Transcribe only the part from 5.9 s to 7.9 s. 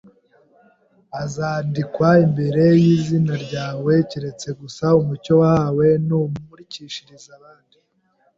nuwumurikishiriza abandi,